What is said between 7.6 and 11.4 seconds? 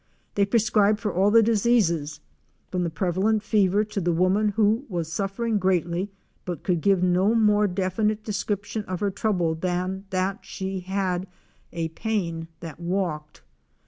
definite description of her trouble than that she had